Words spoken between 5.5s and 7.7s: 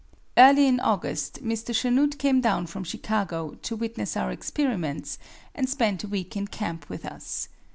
and spent a week in camp with us.